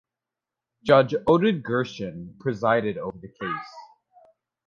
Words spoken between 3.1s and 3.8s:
the case.